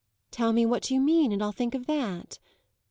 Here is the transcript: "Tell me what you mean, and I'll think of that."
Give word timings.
"Tell 0.31 0.51
me 0.51 0.65
what 0.65 0.89
you 0.89 0.99
mean, 0.99 1.31
and 1.31 1.43
I'll 1.43 1.51
think 1.51 1.75
of 1.75 1.85
that." 1.85 2.39